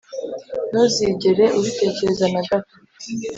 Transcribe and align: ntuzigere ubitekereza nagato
ntuzigere 0.69 1.45
ubitekereza 1.57 2.23
nagato 2.33 2.73